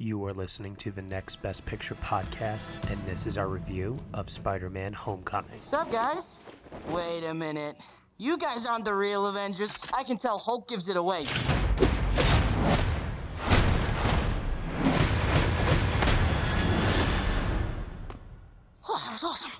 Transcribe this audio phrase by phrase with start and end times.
[0.00, 4.30] You are listening to the Next Best Picture podcast, and this is our review of
[4.30, 5.50] Spider Man Homecoming.
[5.50, 6.36] What's up, guys?
[6.90, 7.74] Wait a minute.
[8.16, 9.76] You guys aren't the real Avengers.
[9.92, 11.24] I can tell Hulk gives it away.
[18.88, 19.50] Oh, that was awesome.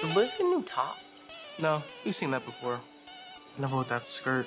[0.00, 0.96] Did Liz get a new top?
[1.58, 2.80] No, we've seen that before.
[3.58, 4.46] Never with that skirt.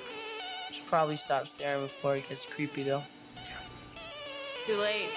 [0.72, 3.02] Should probably stop staring before it gets creepy, though.
[3.36, 3.52] Yeah.
[4.66, 5.08] Too late.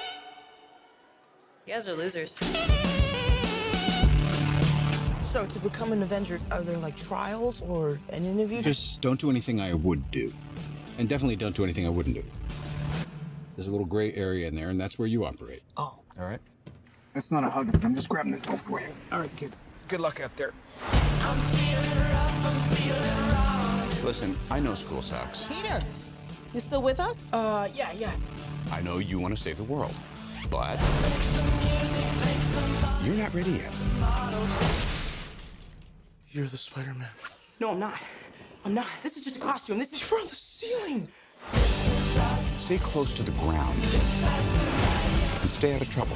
[1.65, 2.37] You guys are losers.
[5.25, 8.61] So, to become an Avenger, are there like trials or an interview?
[8.61, 10.31] Just don't do anything I would do.
[10.97, 12.23] And definitely don't do anything I wouldn't do.
[13.55, 15.61] There's a little gray area in there, and that's where you operate.
[15.77, 15.95] Oh.
[16.19, 16.39] All right?
[17.13, 17.69] That's not a hug.
[17.83, 18.87] I'm just grabbing the door for you.
[19.11, 19.53] All right, kid.
[19.89, 20.53] Good luck out there.
[24.03, 25.45] Listen, I know school sucks.
[25.47, 25.79] Peter,
[26.53, 27.27] you still with us?
[27.33, 28.11] Uh, yeah, yeah.
[28.71, 29.95] I know you want to save the world.
[30.51, 30.79] But
[33.03, 33.75] you're not ready yet.
[36.29, 37.07] You're the Spider-Man.
[37.59, 37.99] No, I'm not.
[38.65, 38.85] I'm not.
[39.01, 39.79] This is just a costume.
[39.79, 40.07] This is.
[40.07, 41.07] You're on the ceiling.
[41.53, 43.81] Stay close to the ground.
[45.41, 46.15] And stay out of trouble.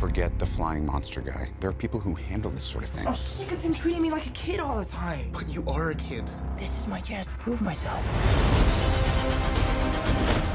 [0.00, 1.50] Forget the flying monster guy.
[1.60, 3.06] There are people who handle this sort of thing.
[3.06, 5.28] I'm sick of him treating me like a kid all the time.
[5.30, 6.24] But you are a kid.
[6.56, 8.02] This is my chance to prove myself.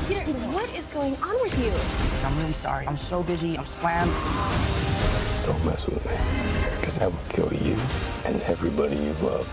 [0.08, 1.72] Peter, what is going on with you?
[2.28, 2.88] I'm really sorry.
[2.88, 3.56] I'm so busy.
[3.56, 4.12] I'm slammed.
[5.46, 6.18] Don't mess with me.
[6.78, 7.78] Because I will kill you
[8.26, 9.48] and everybody you love.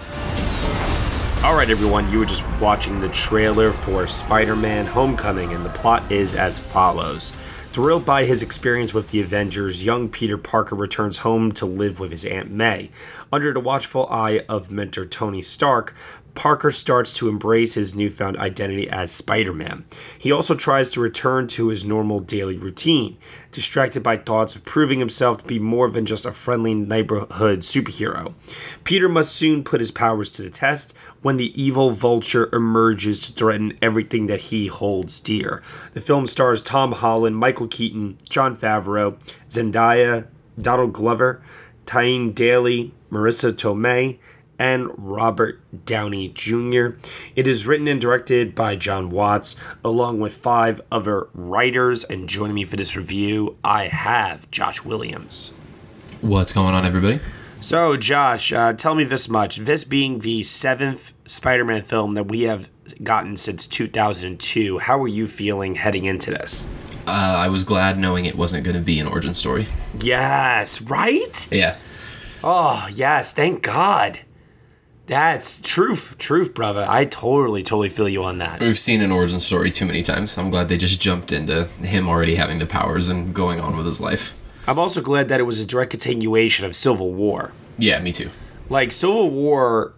[1.45, 5.71] All right, everyone, you were just watching the trailer for Spider Man Homecoming, and the
[5.71, 7.35] plot is as follows.
[7.73, 12.11] Thrilled by his experience with the Avengers, young Peter Parker returns home to live with
[12.11, 12.91] his Aunt May.
[13.33, 15.95] Under the watchful eye of mentor Tony Stark,
[16.35, 19.85] Parker starts to embrace his newfound identity as Spider Man.
[20.19, 23.19] He also tries to return to his normal daily routine,
[23.51, 28.33] distracted by thoughts of proving himself to be more than just a friendly neighborhood superhero.
[28.85, 33.33] Peter must soon put his powers to the test when the evil vulture emerges to
[33.33, 35.63] threaten everything that he holds dear.
[35.93, 39.19] The film stars Tom Holland, Michael Keaton, Jon Favreau,
[39.49, 40.27] Zendaya,
[40.61, 41.43] Donald Glover,
[41.87, 44.19] Tyne Daly, Marisa Tomei,
[44.59, 46.91] and Robert Downey Jr.
[47.35, 52.05] It is written and directed by Jon Watts, along with five other writers.
[52.05, 55.53] And joining me for this review, I have Josh Williams.
[56.21, 57.19] What's going on, everybody?
[57.63, 59.59] So, Josh, uh, tell me this much.
[59.59, 62.69] This being the seventh Spider Man film that we have
[63.05, 66.69] gotten since 2002, how are you feeling heading into this?
[67.07, 69.67] Uh, I was glad knowing it wasn't going to be an origin story.
[70.01, 71.49] Yes, right?
[71.53, 71.79] Yeah.
[72.43, 74.19] Oh, yes, thank God.
[75.07, 76.85] That's truth, truth, brother.
[76.89, 78.59] I totally, totally feel you on that.
[78.59, 80.37] We've seen an origin story too many times.
[80.37, 83.87] I'm glad they just jumped into him already having the powers and going on with
[83.87, 84.37] his life.
[84.67, 87.53] I'm also glad that it was a direct continuation of Civil War.
[87.79, 88.31] Yeah, me too.
[88.69, 89.95] Like Civil War,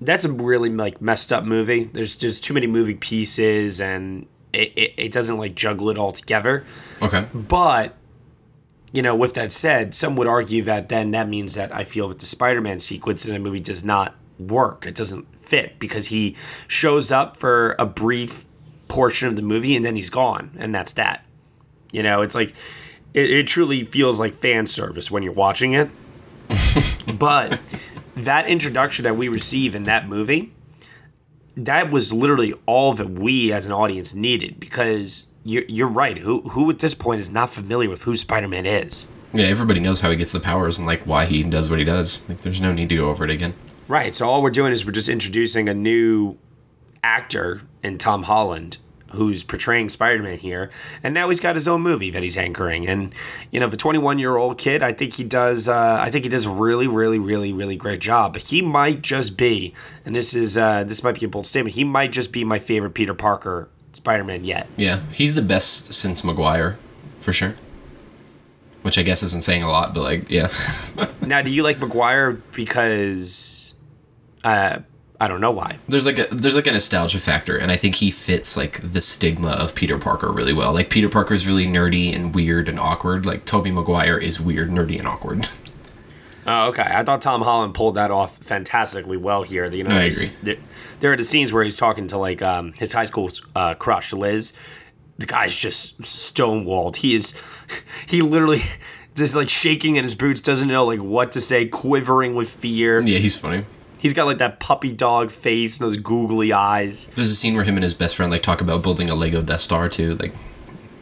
[0.00, 1.84] that's a really like messed up movie.
[1.84, 6.12] There's just too many moving pieces, and it, it, it doesn't like juggle it all
[6.12, 6.64] together.
[7.02, 7.26] Okay.
[7.34, 7.94] But
[8.92, 12.08] you know, with that said, some would argue that then that means that I feel
[12.08, 14.86] that the Spider-Man sequence in the movie does not work.
[14.86, 16.36] It doesn't fit because he
[16.68, 18.44] shows up for a brief
[18.86, 21.24] portion of the movie and then he's gone, and that's that.
[21.92, 22.54] You know, it's like
[23.14, 25.90] it, it truly feels like fan service when you're watching it.
[27.18, 27.60] but
[28.16, 30.52] that introduction that we receive in that movie,
[31.56, 36.18] that was literally all that we as an audience needed because you're, you're right.
[36.18, 39.08] Who who at this point is not familiar with who Spider Man is?
[39.32, 41.84] Yeah, everybody knows how he gets the powers and like why he does what he
[41.84, 42.26] does.
[42.28, 43.54] Like, there's no need to go over it again.
[43.86, 44.14] Right.
[44.14, 46.36] So all we're doing is we're just introducing a new
[47.02, 48.78] actor in Tom Holland
[49.12, 50.70] who's portraying Spider-Man here,
[51.02, 52.86] and now he's got his own movie that he's anchoring.
[52.88, 53.14] And
[53.50, 55.68] you know, the 21-year-old kid, I think he does.
[55.68, 58.32] Uh, I think he does a really, really, really, really great job.
[58.32, 59.74] But he might just be,
[60.04, 61.74] and this is uh, this might be a bold statement.
[61.74, 64.68] He might just be my favorite Peter Parker Spider-Man yet.
[64.76, 66.78] Yeah, he's the best since Maguire,
[67.20, 67.54] for sure.
[68.82, 70.48] Which I guess isn't saying a lot, but like, yeah.
[71.26, 73.74] now, do you like Maguire because?
[74.44, 74.78] Uh,
[75.20, 75.78] I don't know why.
[75.88, 79.00] There's like a there's like a nostalgia factor, and I think he fits like the
[79.00, 80.72] stigma of Peter Parker really well.
[80.72, 83.26] Like Peter Parker's really nerdy and weird and awkward.
[83.26, 85.48] Like Tobey Maguire is weird, nerdy, and awkward.
[86.50, 86.82] Oh, okay.
[86.82, 89.66] I thought Tom Holland pulled that off fantastically well here.
[89.66, 90.30] You know, I agree.
[90.42, 90.56] There,
[91.00, 94.14] there are the scenes where he's talking to like um, his high school uh, crush,
[94.14, 94.54] Liz.
[95.18, 96.96] The guy's just stonewalled.
[96.96, 97.34] He is,
[98.06, 98.62] he literally
[99.14, 103.02] just like shaking in his boots, doesn't know like what to say, quivering with fear.
[103.02, 103.66] Yeah, he's funny.
[103.98, 107.08] He's got like that puppy dog face and those googly eyes.
[107.08, 109.42] There's a scene where him and his best friend like talk about building a Lego
[109.42, 110.14] Death Star too.
[110.16, 110.32] Like,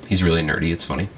[0.09, 0.73] he's really nerdy.
[0.73, 1.09] It's funny.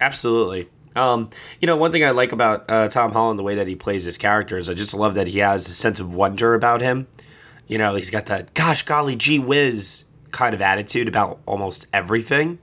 [0.00, 0.68] Absolutely.
[0.94, 1.30] Um,
[1.60, 4.04] you know, one thing I like about uh, Tom Holland, the way that he plays
[4.04, 7.06] his characters, I just love that he has a sense of wonder about him.
[7.66, 12.58] You know, he's got that gosh golly gee whiz kind of attitude about almost everything.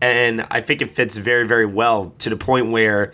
[0.00, 3.12] And I think it fits very, very well to the point where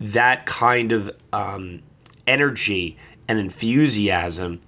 [0.00, 1.82] that kind of um,
[2.28, 2.96] energy
[3.26, 4.60] and enthusiasm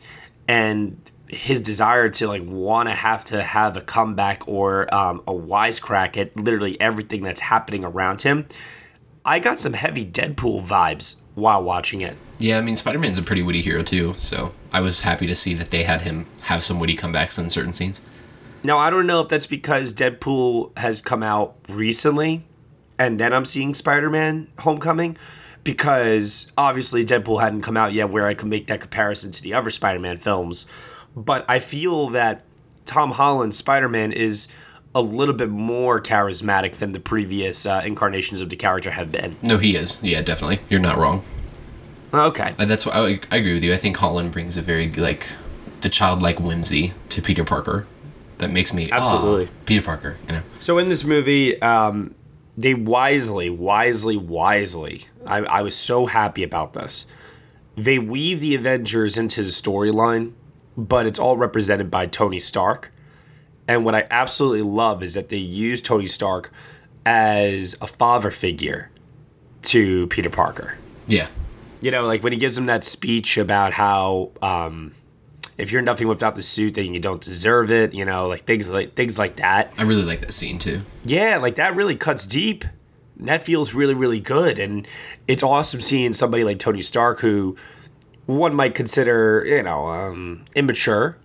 [0.48, 0.98] and
[1.28, 6.16] his desire to like want to have to have a comeback or um, a wisecrack
[6.16, 8.46] at literally everything that's happening around him.
[9.24, 12.16] I got some heavy Deadpool vibes while watching it.
[12.38, 15.34] Yeah, I mean, Spider Man's a pretty witty hero too, so I was happy to
[15.34, 18.00] see that they had him have some witty comebacks in certain scenes.
[18.64, 22.44] Now, I don't know if that's because Deadpool has come out recently
[22.98, 25.16] and then I'm seeing Spider Man Homecoming
[25.64, 29.54] because obviously Deadpool hadn't come out yet where I could make that comparison to the
[29.54, 30.66] other Spider Man films.
[31.16, 32.44] But I feel that
[32.86, 34.48] Tom Holland's Spider Man is
[34.94, 39.36] a little bit more charismatic than the previous uh, incarnations of the character have been.
[39.42, 40.02] No, he is.
[40.02, 40.60] Yeah, definitely.
[40.68, 41.22] You're not wrong.
[42.12, 42.54] Okay.
[42.58, 43.72] And that's why I, I agree with you.
[43.72, 45.26] I think Holland brings a very like
[45.80, 47.86] the childlike whimsy to Peter Parker
[48.38, 49.46] that makes me Absolutely.
[49.46, 50.16] "Ah, Peter Parker.
[50.26, 50.42] You know.
[50.58, 52.14] So in this movie, um,
[52.60, 55.06] they wisely, wisely, wisely.
[55.26, 57.06] I, I was so happy about this.
[57.74, 60.32] They weave the Avengers into the storyline,
[60.76, 62.92] but it's all represented by Tony Stark.
[63.66, 66.52] And what I absolutely love is that they use Tony Stark
[67.06, 68.90] as a father figure
[69.62, 70.76] to Peter Parker.
[71.06, 71.28] Yeah.
[71.80, 74.92] You know, like when he gives him that speech about how um,
[75.60, 77.94] if you're nothing without the suit, then you don't deserve it.
[77.94, 79.72] You know, like things like things like that.
[79.78, 80.80] I really like that scene too.
[81.04, 82.64] Yeah, like that really cuts deep.
[83.18, 84.58] And that feels really, really good.
[84.58, 84.88] And
[85.28, 87.54] it's awesome seeing somebody like Tony Stark, who
[88.24, 91.18] one might consider, you know, um, immature,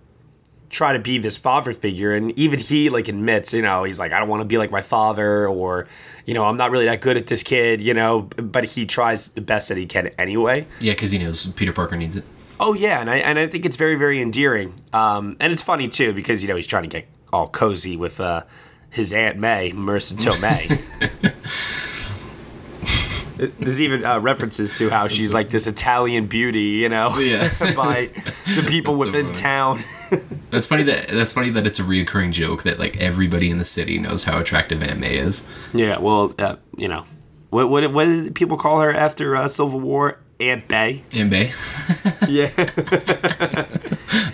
[0.68, 2.12] try to be this father figure.
[2.14, 4.70] And even he, like, admits, you know, he's like, I don't want to be like
[4.70, 5.86] my father, or,
[6.26, 9.28] you know, I'm not really that good at this kid, you know, but he tries
[9.28, 10.66] the best that he can anyway.
[10.80, 12.24] Yeah, because he knows Peter Parker needs it.
[12.58, 14.82] Oh yeah, and I and I think it's very very endearing.
[14.92, 18.20] Um, and it's funny too because you know he's trying to get all cozy with
[18.20, 18.44] uh,
[18.90, 21.32] his aunt May, Marisa Tomei.
[23.58, 27.50] There's even uh, references to how she's like this Italian beauty, you know, Yeah.
[27.76, 28.10] by
[28.54, 29.38] the people That's within funny.
[29.38, 29.84] town.
[30.50, 33.64] That's funny that that's funny that it's a reoccurring joke that like everybody in the
[33.64, 35.44] city knows how attractive Aunt May is.
[35.74, 37.04] Yeah, well, uh, you know,
[37.50, 40.18] what what what did people call her after uh, Civil War?
[40.40, 41.04] Aunt Bay.
[41.14, 41.52] Aunt Bay.
[42.28, 42.48] Yeah.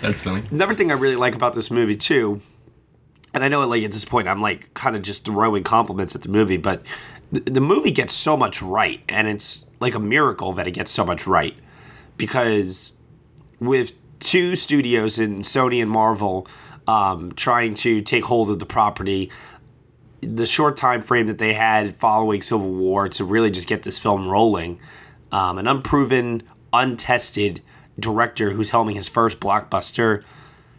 [0.01, 0.41] That's funny.
[0.49, 2.41] Another thing I really like about this movie too,
[3.35, 6.23] and I know like at this point I'm like kind of just throwing compliments at
[6.23, 6.81] the movie, but
[7.31, 10.89] the, the movie gets so much right, and it's like a miracle that it gets
[10.91, 11.55] so much right
[12.17, 12.97] because
[13.59, 16.47] with two studios in Sony and Marvel
[16.87, 19.31] um, trying to take hold of the property.
[20.21, 23.99] The short time frame that they had following Civil War to really just get this
[23.99, 24.79] film rolling,
[25.33, 27.61] um, an unproven, untested
[27.99, 30.23] director who's helming his first blockbuster.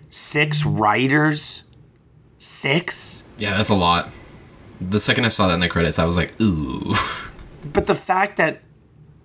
[0.09, 1.65] Six writers,
[2.39, 3.25] six.
[3.37, 4.11] Yeah, that's a lot.
[4.81, 6.95] The second I saw that in the credits, I was like, ooh.
[7.73, 8.61] But the fact that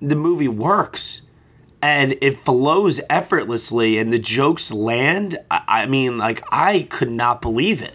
[0.02, 1.24] the movie works
[1.82, 7.42] and it flows effortlessly and the jokes land, I, I mean, like, I could not
[7.42, 7.94] believe it.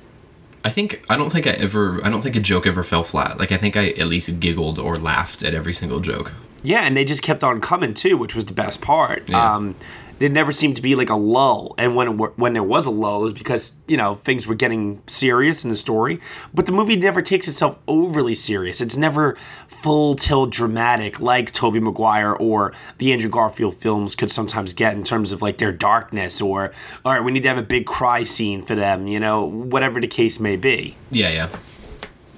[0.62, 3.38] I think I don't think I ever I don't think a joke ever fell flat.
[3.38, 6.32] Like I think I at least giggled or laughed at every single joke.
[6.64, 9.28] Yeah, and they just kept on coming too, which was the best part.
[9.28, 9.54] Yeah.
[9.54, 9.76] Um,
[10.18, 12.90] there never seemed to be like a lull, and when it, when there was a
[12.90, 16.21] lull, it was because you know things were getting serious in the story.
[16.54, 18.80] But the movie never takes itself overly serious.
[18.80, 19.37] It's never
[19.68, 25.02] full tilt dramatic like Tobey Maguire or the Andrew Garfield films could sometimes get in
[25.02, 26.73] terms of like their darkness or
[27.04, 29.06] all right, we need to have a big cry scene for them.
[29.06, 30.97] You know, whatever the case may be.
[31.11, 31.49] Yeah, yeah.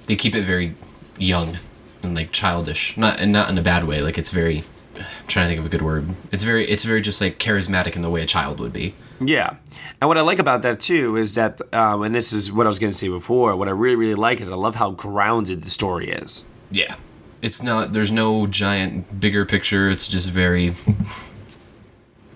[0.07, 0.73] They keep it very
[1.19, 1.57] young
[2.03, 4.01] and like childish, not and not in a bad way.
[4.01, 4.63] Like it's very.
[4.95, 6.15] I'm trying to think of a good word.
[6.31, 8.95] It's very it's very just like charismatic in the way a child would be.
[9.19, 9.55] Yeah.
[10.01, 12.69] And what I like about that too is that, um, and this is what I
[12.69, 15.63] was going to say before, what I really, really like is I love how grounded
[15.63, 16.45] the story is.
[16.71, 16.95] Yeah.
[17.41, 19.89] It's not there's no giant bigger picture.
[19.89, 20.73] It's just very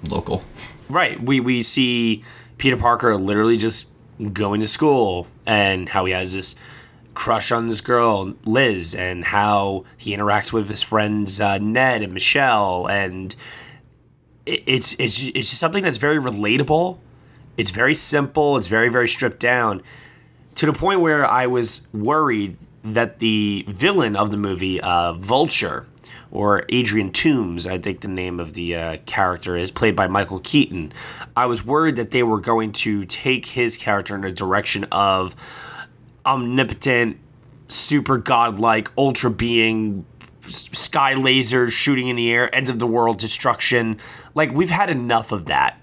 [0.03, 0.43] local.
[0.89, 1.21] Right.
[1.21, 2.23] We, we see
[2.57, 3.89] Peter Parker literally just
[4.33, 6.55] going to school and how he has this
[7.13, 12.13] crush on this girl, Liz, and how he interacts with his friends uh, Ned and
[12.13, 12.87] Michelle.
[12.87, 13.35] And
[14.45, 16.97] it, it's, it's, it's just something that's very relatable.
[17.57, 18.57] It's very simple.
[18.57, 19.83] It's very, very stripped down
[20.55, 25.85] to the point where I was worried that the villain of the movie, uh, Vulture,
[26.31, 30.39] or Adrian Toombs, I think the name of the uh, character is, played by Michael
[30.39, 30.93] Keaton.
[31.35, 35.35] I was worried that they were going to take his character in a direction of
[36.25, 37.17] omnipotent,
[37.67, 40.05] super godlike, ultra being,
[40.47, 43.97] sky lasers shooting in the air, end of the world destruction.
[44.33, 45.79] Like, we've had enough of that.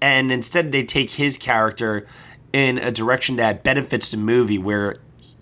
[0.00, 2.06] And instead, they take his character
[2.52, 4.98] in a direction that benefits the movie where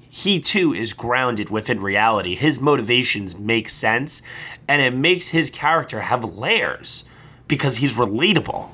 [0.09, 2.35] he too is grounded within reality.
[2.35, 4.23] His motivations make sense,
[4.69, 7.09] and it makes his character have layers
[7.49, 8.69] because he's relatable.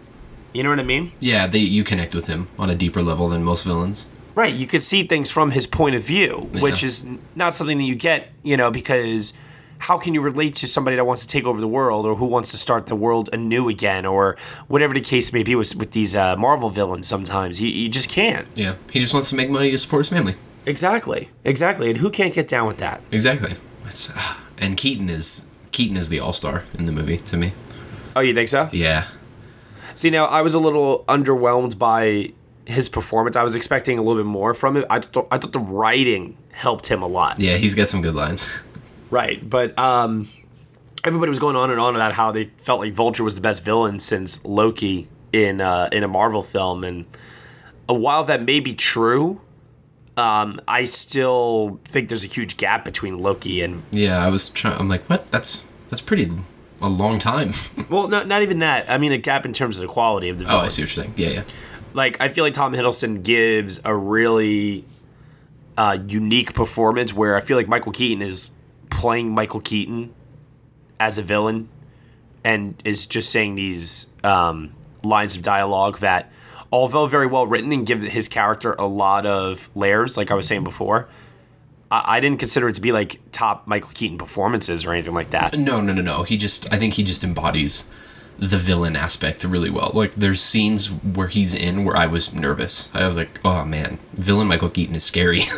[0.52, 1.12] You know what I mean?
[1.20, 4.06] Yeah, they you connect with him on a deeper level than most villains.
[4.38, 7.04] Right, you could see things from his point of view, which is
[7.34, 9.32] not something that you get, you know, because
[9.78, 12.24] how can you relate to somebody that wants to take over the world or who
[12.24, 14.36] wants to start the world anew again or
[14.68, 17.60] whatever the case may be with, with these uh, Marvel villains sometimes?
[17.60, 18.46] You, you just can't.
[18.54, 20.36] Yeah, he just wants to make money to support his family.
[20.66, 21.90] Exactly, exactly.
[21.90, 23.00] And who can't get down with that?
[23.10, 23.56] Exactly.
[23.86, 27.54] It's ah, and Keaton is Keaton is the all star in the movie to me.
[28.14, 28.68] Oh, you think so?
[28.70, 29.08] Yeah,
[29.98, 32.32] See, now I was a little underwhelmed by
[32.68, 33.34] his performance.
[33.34, 34.84] I was expecting a little bit more from it.
[34.90, 37.40] I thought I thought the writing helped him a lot.
[37.40, 38.48] yeah, he's got some good lines.
[39.10, 40.28] Right, but um,
[41.02, 43.64] everybody was going on and on about how they felt like Vulture was the best
[43.64, 47.06] villain since Loki in uh, in a Marvel film, and
[47.86, 49.40] while that may be true,
[50.18, 54.78] um, I still think there's a huge gap between Loki and yeah, I was trying.
[54.78, 55.30] I'm like, what?
[55.30, 56.30] That's that's pretty
[56.82, 57.54] a long time.
[57.88, 58.90] well, no, not even that.
[58.90, 60.58] I mean, a gap in terms of the quality of the oh.
[60.58, 61.14] I see what you're saying.
[61.16, 61.42] Yeah, yeah.
[61.94, 64.84] Like I feel like Tom Hiddleston gives a really
[65.76, 68.52] uh, unique performance where I feel like Michael Keaton is
[68.90, 70.14] playing Michael Keaton
[70.98, 71.68] as a villain
[72.44, 76.32] and is just saying these um, lines of dialogue that,
[76.72, 80.46] although very well written and give his character a lot of layers, like I was
[80.46, 81.08] saying before.
[81.90, 85.30] I, I didn't consider it to be like top Michael Keaton performances or anything like
[85.30, 85.56] that.
[85.56, 86.22] No, no, no, no.
[86.22, 87.90] He just, I think he just embodies
[88.38, 89.90] the villain aspect really well.
[89.94, 92.94] Like, there's scenes where he's in where I was nervous.
[92.94, 95.42] I was like, oh man, villain Michael Keaton is scary.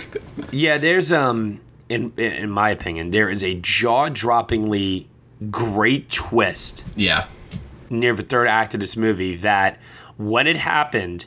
[0.52, 5.06] Yeah, there's um in in my opinion, there is a jaw-droppingly
[5.50, 7.26] great twist yeah.
[7.88, 9.78] near the third act of this movie that
[10.16, 11.26] when it happened,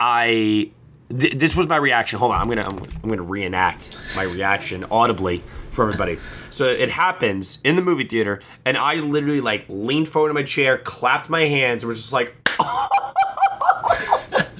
[0.00, 0.70] I
[1.10, 2.18] th- this was my reaction.
[2.18, 5.42] Hold on, I'm gonna I'm, I'm gonna reenact my reaction audibly
[5.76, 6.18] for everybody.
[6.50, 10.42] So it happens in the movie theater, and I literally like leaned forward in my
[10.42, 12.34] chair, clapped my hands, and was just like.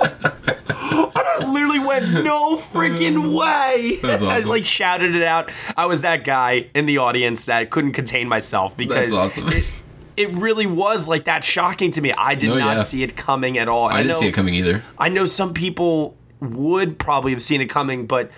[0.09, 3.99] I literally went, no freaking uh, way.
[4.03, 4.51] That's I awesome.
[4.51, 5.51] like shouted it out.
[5.77, 9.49] I was that guy in the audience that couldn't contain myself because awesome.
[9.49, 9.83] it,
[10.17, 12.13] it really was like that shocking to me.
[12.13, 12.83] I did Oh, not yeah.
[12.83, 13.89] see it coming at all.
[13.89, 14.83] And I didn't know, see it coming either.
[14.99, 18.31] I know some people would probably have seen it coming, but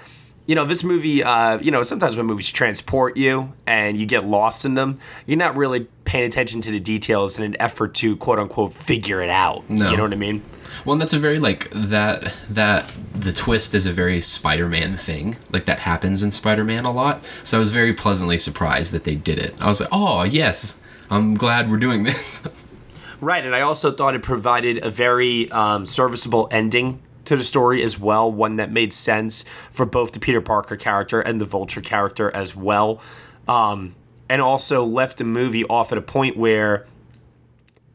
[0.48, 4.26] you know, this movie, uh, you know, sometimes when movies transport you and you get
[4.26, 8.16] lost in them, you're not really paying attention to the details in an effort to
[8.16, 9.68] quote unquote figure it out.
[9.68, 9.90] No.
[9.90, 10.42] You know what I mean?
[10.86, 15.36] Well, and that's a very like that that the twist is a very Spider-Man thing.
[15.50, 17.22] Like that happens in Spider-Man a lot.
[17.44, 19.54] So I was very pleasantly surprised that they did it.
[19.60, 20.80] I was like, "Oh, yes.
[21.10, 22.66] I'm glad we're doing this."
[23.20, 27.82] Right, and I also thought it provided a very um, serviceable ending to the story
[27.82, 31.80] as well, one that made sense for both the Peter Parker character and the Vulture
[31.80, 33.00] character as well,
[33.46, 33.94] um,
[34.28, 36.86] and also left the movie off at a point where,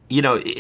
[0.10, 0.42] you know.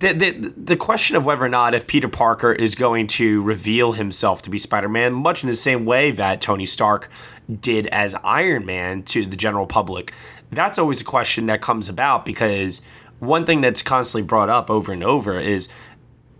[0.00, 3.92] The, the, the question of whether or not if Peter Parker is going to reveal
[3.92, 7.08] himself to be Spider-Man, much in the same way that Tony Stark
[7.60, 10.12] did as Iron Man to the general public,
[10.50, 12.82] that's always a question that comes about because
[13.18, 15.68] one thing that's constantly brought up over and over is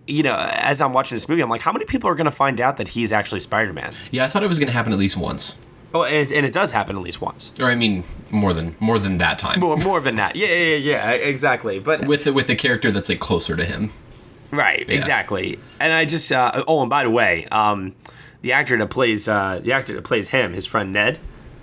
[0.06, 2.30] you know as i'm watching this movie i'm like how many people are going to
[2.30, 4.98] find out that he's actually spider-man yeah, I thought it was going to happen at
[4.98, 5.58] least once.
[5.94, 8.76] oh and it, and it does happen at least once Or I mean, more than
[8.80, 9.60] more than that time.
[9.60, 13.08] more, more than that yeah yeah yeah, yeah exactly but With with a character that's
[13.08, 13.90] like closer to him.
[14.50, 17.94] right exactly and i just uh, oh and by the way um
[18.42, 21.18] the actor that plays uh the actor that plays him his friend ned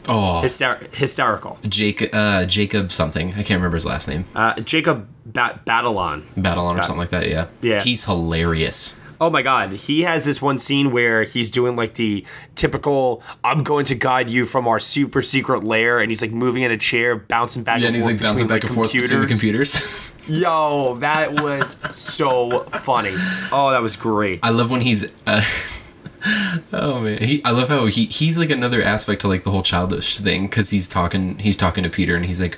[0.09, 3.29] Oh, hyster- hysterical Jacob uh, Jacob something.
[3.29, 4.25] I can't remember his last name.
[4.35, 7.29] uh jacob ba- batalon Babylon or something like that.
[7.29, 7.47] Yeah.
[7.61, 7.81] Yeah.
[7.81, 8.97] He's hilarious.
[9.19, 13.61] Oh my god, he has this one scene where he's doing like the typical I'm
[13.61, 16.77] going to guide you from our super secret lair and he's like moving in a
[16.77, 20.11] chair, bouncing back Yeah, and and he's like bouncing back and forth between the computers.
[20.27, 23.13] Yo, that was so funny.
[23.53, 24.39] Oh, that was great.
[24.41, 25.11] I love when he's.
[25.27, 25.43] Uh,
[26.73, 27.43] oh man, he.
[27.43, 30.69] I love how he he's like another aspect to like the whole childish thing because
[30.69, 32.57] he's talking he's talking to Peter and he's like,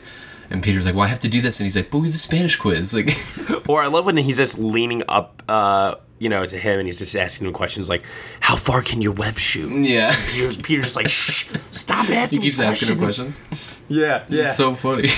[0.49, 2.15] and Peter's like, well, I have to do this, and he's like, but we have
[2.15, 3.09] a Spanish quiz, like.
[3.69, 6.99] Or I love when he's just leaning up uh you know, to him, and he's
[6.99, 8.03] just asking him questions like,
[8.39, 10.15] "How far can your web shoot?" Yeah.
[10.15, 13.79] Peter's, Peter's just like, "Shh, stop asking." He keeps me asking him questions." questions.
[13.89, 14.43] Yeah, yeah.
[14.43, 15.09] It's so funny.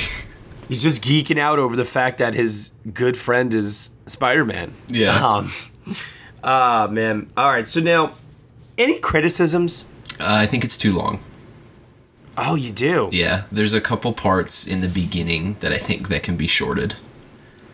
[0.68, 4.74] he's just geeking out over the fact that his good friend is Spider-Man.
[4.88, 5.16] Yeah.
[5.16, 5.52] Um,
[6.44, 7.28] ah, man.
[7.38, 7.68] All right.
[7.68, 8.14] So now,
[8.78, 9.90] any criticisms?
[10.20, 11.20] Uh, I think it's too long.
[12.38, 13.10] Oh, you do.
[13.12, 16.96] Yeah, there's a couple parts in the beginning that I think that can be shorted.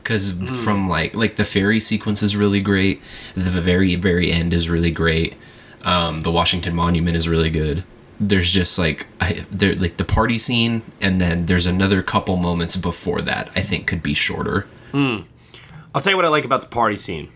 [0.03, 0.31] Cuz
[0.63, 3.01] from like like the ferry sequence is really great.
[3.35, 5.35] The very very end is really great.
[5.83, 7.83] Um, the Washington Monument is really good.
[8.19, 12.75] There's just like I there like the party scene and then there's another couple moments
[12.77, 14.67] before that I think could be shorter.
[14.93, 17.29] I'll tell you what I like about the party scene.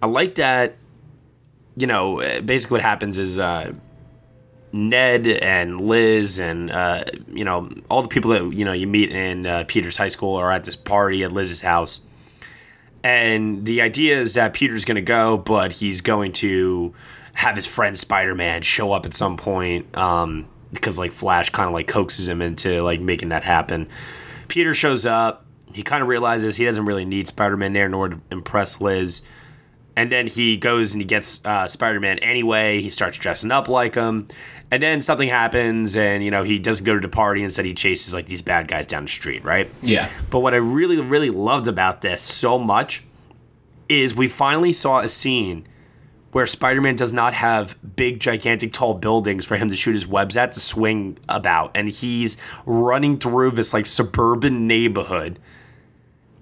[0.00, 0.76] I like that,
[1.76, 3.72] you know, uh, basically what happens is uh,
[4.72, 9.10] Ned and Liz and, uh, you know, all the people that, you know, you meet
[9.10, 12.04] in uh, Peter's high school are at this party at Liz's house.
[13.04, 16.94] And the idea is that Peter's going to go, but he's going to
[17.34, 21.66] have his friend Spider Man show up at some point um, because, like, Flash kind
[21.66, 23.88] of like coaxes him into, like, making that happen.
[24.48, 25.44] Peter shows up.
[25.72, 28.80] He kind of realizes he doesn't really need Spider Man there in order to impress
[28.80, 29.22] Liz.
[29.94, 32.80] And then he goes and he gets uh, Spider Man anyway.
[32.80, 34.26] He starts dressing up like him.
[34.70, 37.42] And then something happens, and, you know, he doesn't go to the party.
[37.42, 39.70] Instead, he chases, like, these bad guys down the street, right?
[39.82, 40.08] Yeah.
[40.30, 43.04] But what I really, really loved about this so much
[43.90, 45.66] is we finally saw a scene
[46.30, 50.06] where Spider Man does not have big, gigantic, tall buildings for him to shoot his
[50.06, 51.72] webs at to swing about.
[51.74, 55.38] And he's running through this, like, suburban neighborhood.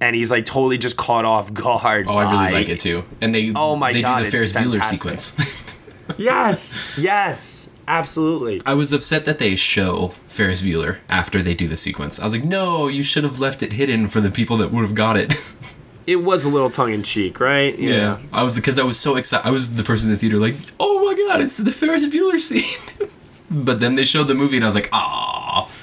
[0.01, 2.07] And he's, like, totally just caught off guard.
[2.09, 3.05] Oh, I really like it too.
[3.21, 5.37] And they Oh my they God, do the Ferris Bueller sequence.
[6.19, 8.61] Yes, yes, absolutely.
[8.67, 12.19] I was upset that they show Ferris Bueller after they do the sequence.
[12.19, 14.83] I was like, no, you should have left it hidden for the people that would
[14.83, 15.35] have got it.
[16.07, 17.79] It was a little tongue in cheek, right?
[17.79, 18.19] Yeah.
[18.33, 19.47] I was because I was so excited.
[19.47, 22.41] I was the person in the theater like, oh my god, it's the Ferris Bueller
[22.41, 23.09] scene.
[23.65, 25.40] but then they showed the movie and I was like, ah.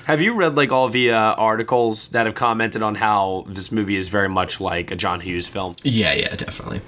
[0.08, 3.98] Have you read like all the uh, articles that have commented on how this movie
[3.98, 5.74] is very much like a John Hughes film?
[5.84, 6.80] Yeah, yeah, definitely.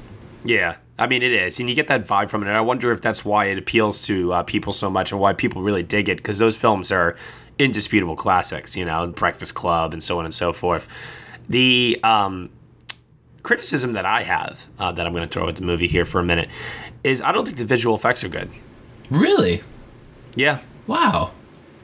[0.45, 2.47] Yeah, I mean it is, and you get that vibe from it.
[2.47, 5.33] And I wonder if that's why it appeals to uh, people so much and why
[5.33, 7.17] people really dig it because those films are
[7.57, 8.77] indisputable classics.
[8.77, 10.87] You know, Breakfast Club and so on and so forth.
[11.49, 12.49] The um,
[13.43, 16.21] criticism that I have uh, that I'm going to throw at the movie here for
[16.21, 16.47] a minute
[17.03, 18.49] is I don't think the visual effects are good.
[19.11, 19.61] Really?
[20.35, 21.31] Yeah, Wow.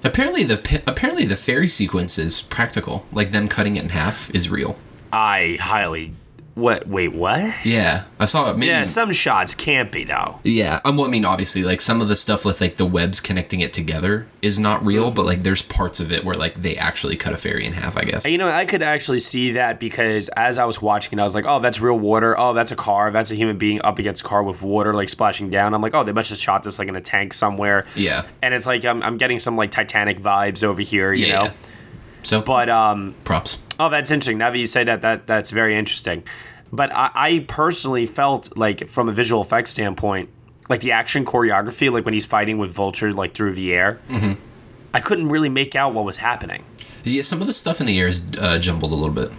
[0.06, 3.08] Apparently the apparently the ferry sequence is practical.
[3.12, 4.78] Like them cutting it in half is real.
[5.12, 6.14] I highly.
[6.56, 6.88] What?
[6.88, 7.66] Wait, what?
[7.66, 8.58] Yeah, I saw it.
[8.58, 10.40] Maybe, Yeah, some shots can't be though.
[10.44, 13.20] Yeah, um, well, I mean, obviously, like some of the stuff with like the webs
[13.20, 16.78] connecting it together is not real, but like there's parts of it where like they
[16.78, 17.98] actually cut a ferry in half.
[17.98, 18.26] I guess.
[18.26, 21.36] You know, I could actually see that because as I was watching it, I was
[21.36, 22.40] like, oh, that's real water.
[22.40, 23.12] Oh, that's a car.
[23.12, 25.74] That's a human being up against a car with water like splashing down.
[25.74, 27.86] I'm like, oh, they must have shot this like in a tank somewhere.
[27.96, 28.24] Yeah.
[28.42, 31.44] And it's like I'm, I'm getting some like Titanic vibes over here, you Yeah.
[31.44, 31.52] know.
[32.26, 33.60] So, But um, props.
[33.80, 34.38] oh, that's interesting.
[34.38, 36.24] Now that you say that, that that's very interesting.
[36.72, 40.30] But I, I personally felt like from a visual effects standpoint,
[40.68, 44.34] like the action choreography, like when he's fighting with Vulture like through the air, Mm-hmm.
[44.94, 46.64] I couldn't really make out what was happening.
[47.04, 49.30] Yeah, some of the stuff in the air is uh, jumbled a little bit.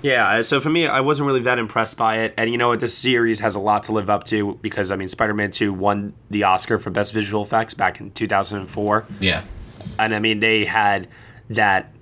[0.00, 2.34] Yeah, uh, so for me, I wasn't really that impressed by it.
[2.38, 2.80] And you know what?
[2.80, 5.72] This series has a lot to live up to because, I mean, Spider Man 2
[5.72, 9.04] won the Oscar for Best Visual Effects back in 2004.
[9.20, 9.42] Yeah.
[9.98, 11.06] And I mean, they had
[11.50, 11.92] that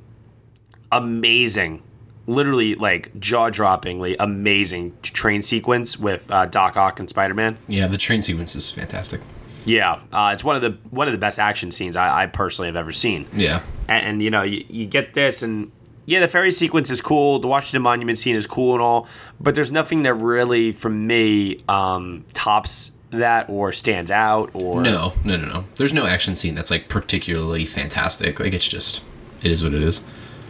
[0.93, 1.83] amazing,
[2.27, 7.57] literally like jaw droppingly amazing train sequence with uh, Doc Ock and Spider Man.
[7.69, 9.21] Yeah, the train sequence is fantastic.
[9.65, 12.69] Yeah, uh, it's one of the one of the best action scenes I, I personally
[12.69, 13.27] have ever seen.
[13.33, 13.61] Yeah.
[13.89, 15.71] and, and you know you, you get this and
[16.07, 19.07] yeah the ferry sequence is cool the washington monument scene is cool and all
[19.39, 25.13] but there's nothing that really for me um, tops that or stands out or No,
[25.25, 25.65] no, no, no.
[25.77, 28.39] There's no action scene that's like particularly fantastic.
[28.41, 29.03] Like it's just,
[29.43, 30.03] it is what it is.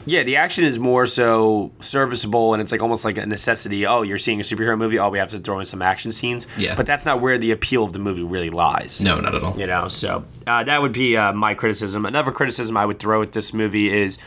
[0.06, 3.86] Yeah the action is more so serviceable and it's like almost like a necessity.
[3.86, 4.98] Oh you're seeing a superhero movie.
[4.98, 6.46] Oh we have to throw in some action scenes.
[6.56, 6.74] Yeah.
[6.74, 9.00] but that's not where the appeal of the movie really lies.
[9.00, 9.58] No, not at all.
[9.58, 12.06] you know so uh, that would be uh, my criticism.
[12.06, 14.18] Another criticism i would throw at this movie is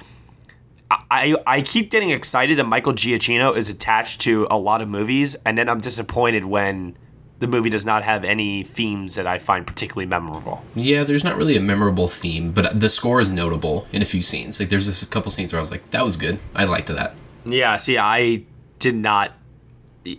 [1.10, 5.36] I, I keep getting excited that michael giacchino is attached to a lot of movies
[5.46, 6.96] and then i'm disappointed when
[7.44, 11.36] the movie does not have any themes that i find particularly memorable Yeah, there's not
[11.38, 14.60] really a memorable theme, but the score is notable in a few scenes.
[14.60, 16.40] Like there's just a couple scenes where I was like, that was good.
[16.56, 17.10] I liked that.
[17.46, 18.42] yeah see i
[18.80, 19.28] did not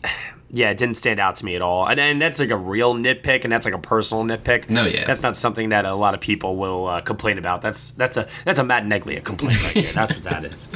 [0.51, 2.95] yeah it didn't stand out to me at all and, and that's like a real
[2.95, 5.05] nitpick and that's like a personal nitpick No, yeah.
[5.07, 8.29] that's not something that a lot of people will uh, complain about that's that's a
[8.45, 10.69] that's a matt neglia complaint right there that's what that is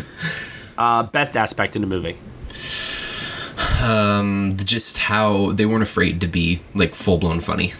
[0.78, 2.16] uh, best aspect in the movie
[3.82, 7.72] Um, just how they weren't afraid to be like full blown funny.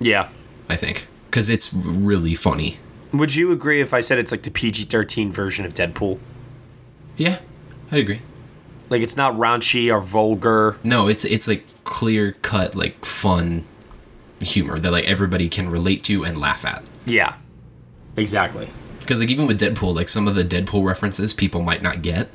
[0.00, 0.28] Yeah.
[0.68, 2.78] I think because it's really funny.
[3.12, 6.18] Would you agree if I said it's like the PG 13 version of Deadpool?
[7.16, 7.38] Yeah,
[7.90, 8.20] I agree.
[8.88, 10.78] Like it's not raunchy or vulgar.
[10.82, 13.64] No, it's it's like clear cut, like fun
[14.40, 16.82] humor that like everybody can relate to and laugh at.
[17.04, 17.36] Yeah.
[18.16, 18.68] Exactly.
[19.00, 22.28] Because like even with Deadpool, like some of the Deadpool references people might not get,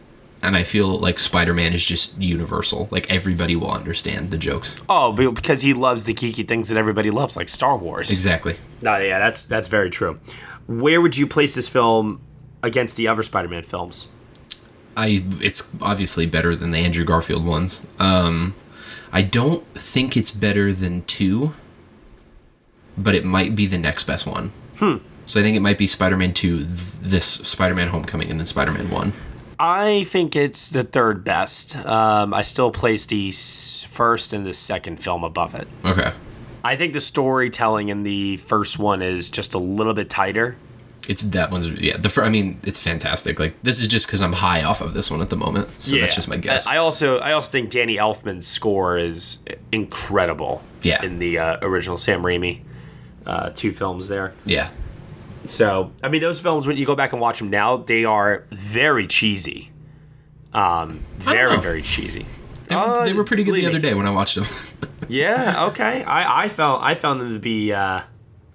[0.43, 2.88] and I feel like Spider Man is just universal.
[2.91, 4.77] Like everybody will understand the jokes.
[4.89, 8.12] Oh, because he loves the geeky things that everybody loves, like Star Wars.
[8.12, 8.56] Exactly.
[8.82, 10.19] No, yeah, that's that's very true.
[10.67, 12.21] Where would you place this film
[12.63, 14.08] against the other Spider-Man films?
[14.97, 17.86] I it's obviously better than the Andrew Garfield ones.
[17.99, 18.56] Um,
[19.12, 21.54] I don't think it's better than two,
[22.97, 24.51] but it might be the next best one.
[24.77, 24.97] Hmm.
[25.25, 26.69] So I think it might be Spider-Man two, th-
[27.01, 29.13] this Spider-Man Homecoming, and then Spider-Man one.
[29.63, 31.76] I think it's the third best.
[31.86, 35.67] Um, I still place the first and the second film above it.
[35.86, 36.12] Okay.
[36.63, 40.58] I think the storytelling in the first one is just a little bit tighter.
[41.08, 41.97] It's that one's yeah.
[41.97, 43.39] The fir- I mean, it's fantastic.
[43.39, 45.95] Like this is just because I'm high off of this one at the moment, so
[45.97, 46.67] that's just my guess.
[46.67, 50.63] I I also I also think Danny Elfman's score is incredible.
[50.82, 51.04] Yeah.
[51.04, 52.62] In the uh, original Sam Raimi
[53.26, 54.34] uh, two films there.
[54.45, 54.69] yeah,
[55.45, 58.45] So I mean, those films when you go back and watch them now, they are
[58.51, 59.71] very cheesy.
[60.54, 62.25] Um, very very cheesy.
[62.67, 64.45] they, were- they were pretty good the other day when I watched them.
[65.10, 65.65] Yeah.
[65.67, 66.04] Okay.
[66.04, 68.01] I I found I found them to be uh,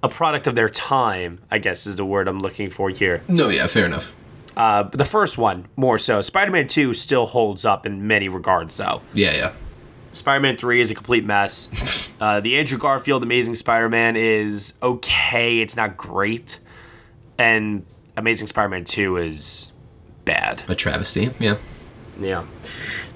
[0.03, 1.39] a product of their time.
[1.51, 3.21] I guess is the word I'm looking for here.
[3.29, 4.17] no, yeah, fair enough.
[4.57, 6.23] Uh, but the first one more so.
[6.23, 9.03] Spider-Man Two still holds up in many regards, though.
[9.13, 9.53] Yeah, yeah.
[10.13, 12.11] Spider-Man Three is a complete mess.
[12.21, 15.59] uh, the Andrew Garfield Amazing Spider-Man is okay.
[15.59, 16.59] It's not great,
[17.39, 17.85] and
[18.17, 19.73] Amazing Spider-Man Two is
[20.25, 20.65] bad.
[20.69, 21.31] A travesty.
[21.39, 21.57] Yeah.
[22.19, 22.45] Yeah.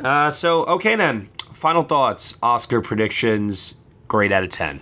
[0.03, 1.29] Uh, so okay then.
[1.53, 2.39] Final thoughts.
[2.43, 3.75] Oscar predictions.
[4.09, 4.81] Grade out of ten.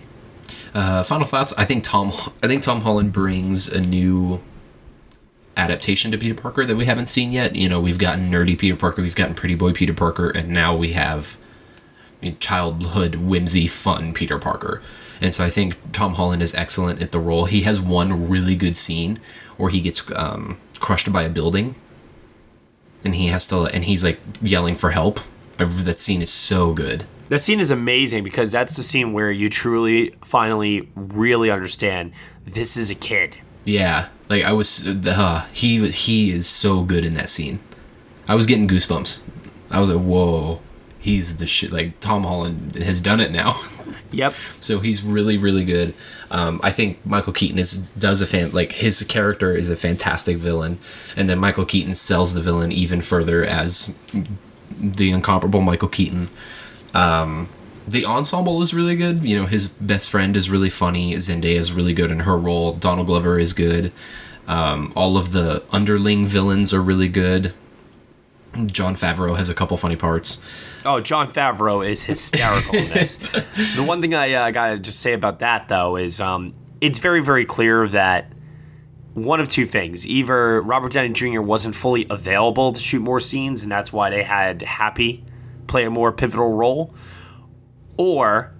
[0.74, 1.52] Uh, final thoughts.
[1.56, 2.12] I think Tom.
[2.42, 4.40] I think Tom Holland brings a new
[5.56, 7.56] adaptation to Peter Parker that we haven't seen yet.
[7.56, 10.74] You know, we've gotten nerdy Peter Parker, we've gotten pretty boy Peter Parker, and now
[10.76, 11.36] we have
[12.22, 14.80] I mean, childhood whimsy fun Peter Parker.
[15.20, 17.46] And so I think Tom Holland is excellent at the role.
[17.46, 19.18] He has one really good scene
[19.56, 21.74] where he gets um, crushed by a building,
[23.04, 25.20] and he has to, and he's like yelling for help.
[25.58, 27.04] I- That scene is so good.
[27.28, 32.12] That scene is amazing because that's the scene where you truly, finally, really understand
[32.46, 33.36] this is a kid.
[33.64, 37.58] Yeah, like I was, uh, he he is so good in that scene.
[38.28, 39.24] I was getting goosebumps.
[39.70, 40.60] I was like, whoa,
[40.98, 41.72] he's the shit.
[41.72, 43.60] Like Tom Holland has done it now,
[44.12, 44.34] Yep.
[44.60, 45.94] so he's really really good.
[46.30, 50.36] Um, I think Michael Keaton is does a fan like his character is a fantastic
[50.36, 50.78] villain,
[51.16, 53.98] and then Michael Keaton sells the villain even further as
[54.80, 56.28] the incomparable Michael Keaton.
[56.94, 57.48] Um,
[57.86, 59.22] the ensemble is really good.
[59.22, 61.14] You know, his best friend is really funny.
[61.14, 62.74] Zendaya is really good in her role.
[62.74, 63.94] Donald Glover is good.
[64.46, 67.52] Um, all of the underling villains are really good.
[68.66, 70.40] Jon Favreau has a couple funny parts.
[70.84, 73.16] Oh, Jon Favreau is hysterical in this.
[73.76, 77.22] the one thing I uh, gotta just say about that though is um, it's very
[77.22, 78.32] very clear that
[79.14, 81.40] one of two things: either Robert Downey Jr.
[81.40, 85.24] wasn't fully available to shoot more scenes, and that's why they had Happy
[85.66, 86.94] play a more pivotal role,
[87.96, 88.54] or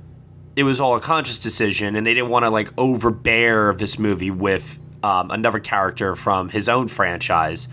[0.57, 4.31] it was all a conscious decision, and they didn't want to like overbear this movie
[4.31, 7.69] with um, another character from his own franchise,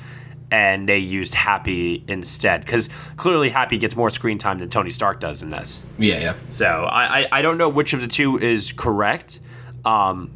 [0.55, 2.87] and they used Happy instead because
[3.17, 5.83] clearly Happy gets more screen time than Tony Stark does in this.
[5.97, 6.33] Yeah, yeah.
[6.47, 9.41] So I, I, I don't know which of the two is correct.
[9.83, 10.31] Um,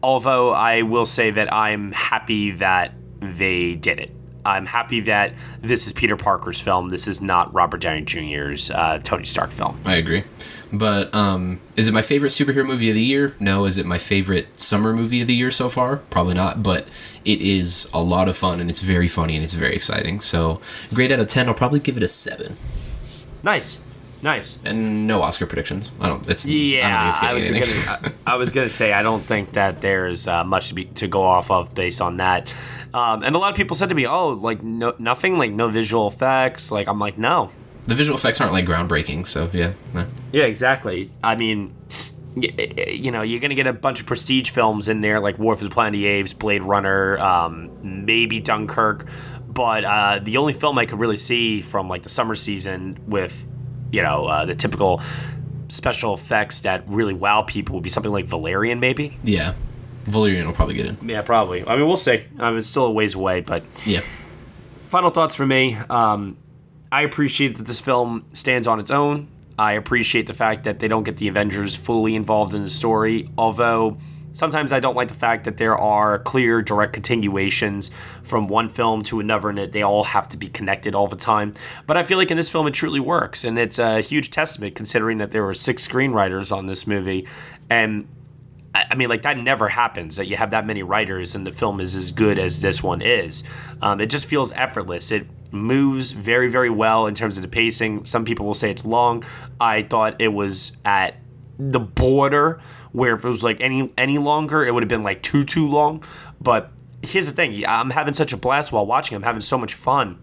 [0.00, 4.12] although I will say that I'm happy that they did it.
[4.44, 6.88] I'm happy that this is Peter Parker's film.
[6.88, 9.78] This is not Robert Downey Jr.'s uh, Tony Stark film.
[9.86, 10.24] I agree.
[10.74, 13.34] But um, is it my favorite superhero movie of the year?
[13.38, 13.66] No.
[13.66, 15.98] Is it my favorite summer movie of the year so far?
[15.98, 16.62] Probably not.
[16.62, 16.88] But
[17.26, 20.20] it is a lot of fun and it's very funny and it's very exciting.
[20.20, 20.60] So,
[20.94, 22.56] grade out of ten, I'll probably give it a seven.
[23.44, 23.80] Nice,
[24.22, 24.58] nice.
[24.64, 25.92] And no Oscar predictions.
[26.00, 26.26] I don't.
[26.28, 28.02] It's Yeah, I I, don't think was it's getting anything.
[28.02, 30.86] gonna, I, I was gonna say I don't think that there's uh, much to be
[30.86, 32.52] to go off of based on that.
[32.94, 35.68] Um, and a lot of people said to me, "Oh, like no, nothing, like no
[35.68, 37.50] visual effects." Like I'm like, no,
[37.84, 39.26] the visual effects aren't like groundbreaking.
[39.26, 39.72] So yeah.
[39.94, 40.06] no.
[40.32, 41.10] Yeah, exactly.
[41.22, 41.74] I mean,
[42.36, 45.64] you know, you're gonna get a bunch of prestige films in there, like War for
[45.64, 49.06] the Planet of the Apes, Blade Runner, um, maybe Dunkirk.
[49.48, 53.46] But uh, the only film I could really see from like the summer season with,
[53.90, 55.02] you know, uh, the typical
[55.68, 59.18] special effects that really wow people would be something like Valerian, maybe.
[59.24, 59.54] Yeah.
[60.04, 60.98] Valerian will probably get in.
[61.08, 61.66] Yeah, probably.
[61.66, 62.24] I mean, we'll see.
[62.38, 64.00] Um, it's still a ways away, but Yeah.
[64.88, 65.76] final thoughts for me.
[65.90, 66.36] Um,
[66.90, 69.28] I appreciate that this film stands on its own.
[69.58, 73.28] I appreciate the fact that they don't get the Avengers fully involved in the story,
[73.38, 73.96] although
[74.32, 77.90] sometimes I don't like the fact that there are clear, direct continuations
[78.22, 81.16] from one film to another and that they all have to be connected all the
[81.16, 81.52] time.
[81.86, 84.74] But I feel like in this film it truly works, and it's a huge testament
[84.74, 87.28] considering that there were six screenwriters on this movie.
[87.70, 88.08] And
[88.74, 91.78] I mean, like that never happens that you have that many writers and the film
[91.78, 93.44] is as good as this one is.
[93.82, 95.10] Um, it just feels effortless.
[95.10, 98.06] It moves very, very well in terms of the pacing.
[98.06, 99.24] Some people will say it's long.
[99.60, 101.16] I thought it was at
[101.58, 102.60] the border
[102.92, 105.68] where if it was like any any longer, it would have been like too too
[105.68, 106.02] long.
[106.40, 106.70] But
[107.02, 109.16] here's the thing: I'm having such a blast while watching.
[109.16, 110.18] I'm having so much fun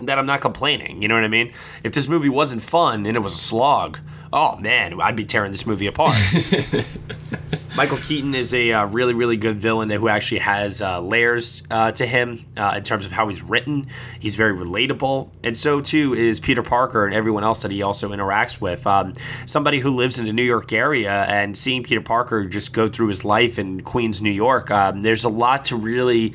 [0.00, 1.02] that I'm not complaining.
[1.02, 1.52] You know what I mean?
[1.82, 3.98] If this movie wasn't fun and it was a slog,
[4.32, 6.14] oh man, I'd be tearing this movie apart.
[7.76, 11.90] Michael Keaton is a uh, really, really good villain who actually has uh, layers uh,
[11.90, 13.88] to him uh, in terms of how he's written.
[14.20, 18.10] He's very relatable, and so too is Peter Parker and everyone else that he also
[18.10, 18.86] interacts with.
[18.86, 22.88] Um, somebody who lives in the New York area and seeing Peter Parker just go
[22.88, 26.34] through his life in Queens, New York, um, there's a lot to really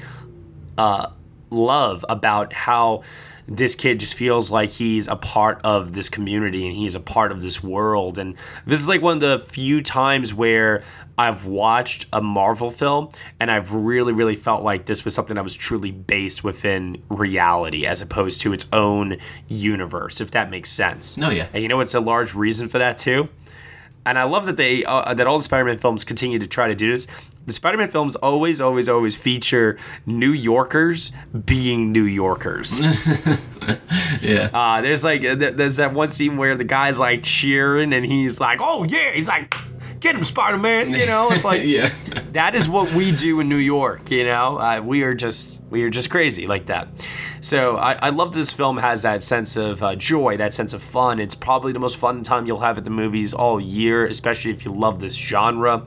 [0.78, 1.08] uh,
[1.52, 3.04] love about how
[3.50, 7.32] this kid just feels like he's a part of this community and he's a part
[7.32, 8.20] of this world.
[8.20, 8.36] And
[8.66, 10.84] this is like one of the few times where
[11.18, 13.10] I've watched a Marvel film
[13.40, 17.86] and I've really, really felt like this was something that was truly based within reality
[17.86, 21.18] as opposed to its own universe, if that makes sense.
[21.18, 21.48] No, yeah.
[21.52, 23.30] And you know what's a large reason for that too?
[24.10, 26.76] And I love that they uh, that all the Spider-Man films continue to try to
[26.76, 27.08] do this.
[27.46, 31.12] The Spider-Man films always, always, always feature New Yorkers
[31.46, 32.80] being New Yorkers.
[34.22, 34.50] Yeah.
[34.54, 38.60] uh, there's like there's that one scene where the guy's like cheering and he's like,
[38.62, 39.54] "Oh yeah," he's like,
[40.00, 41.90] "Get him, Spider-Man!" You know, it's like yeah.
[42.32, 44.12] that is what we do in New York.
[44.12, 46.88] You know, uh, we are just we are just crazy like that.
[47.42, 50.84] So I, I love this film has that sense of uh, joy, that sense of
[50.84, 51.20] fun.
[51.20, 54.66] It's probably the most fun time you'll have at the movies all year, especially if
[54.66, 55.86] you love this genre.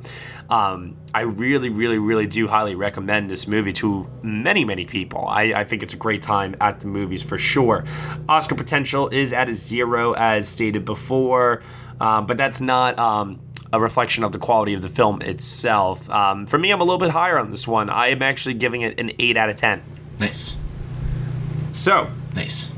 [0.53, 5.27] Um, I really, really, really do highly recommend this movie to many, many people.
[5.27, 7.85] I, I think it's a great time at the movies for sure.
[8.29, 11.63] Oscar potential is at a zero, as stated before,
[12.01, 12.99] uh, but that's not.
[12.99, 13.41] Um,
[13.73, 16.09] a reflection of the quality of the film itself.
[16.11, 17.89] Um, for me, I'm a little bit higher on this one.
[17.89, 19.83] I am actually giving it an 8 out of 10.
[20.21, 20.61] Nice.
[21.71, 22.75] So, Nice.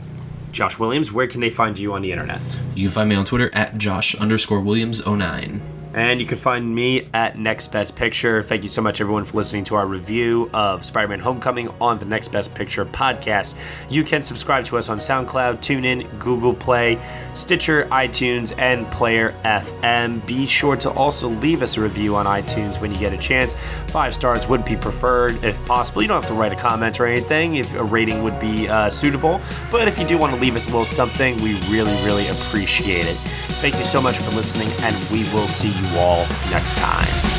[0.52, 2.40] Josh Williams, where can they find you on the internet?
[2.76, 5.61] You can find me on Twitter at Josh underscore Williams 09.
[5.94, 8.42] And you can find me at Next Best Picture.
[8.42, 12.00] Thank you so much, everyone, for listening to our review of Spider Man Homecoming on
[12.00, 13.57] the Next Best Picture podcast.
[13.88, 17.00] You can subscribe to us on SoundCloud, TuneIn, Google Play,
[17.33, 20.26] Stitcher, iTunes, and Player FM.
[20.26, 23.54] Be sure to also leave us a review on iTunes when you get a chance.
[23.87, 26.02] Five stars would be preferred if possible.
[26.02, 28.90] You don't have to write a comment or anything if a rating would be uh,
[28.90, 29.40] suitable.
[29.70, 33.07] But if you do want to leave us a little something, we really, really appreciate
[33.07, 33.16] it.
[33.62, 37.35] Thank you so much for listening, and we will see you all next time.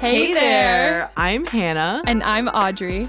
[0.00, 1.10] Hey, there.
[1.16, 2.02] I'm Hannah.
[2.06, 3.08] And I'm Audrey.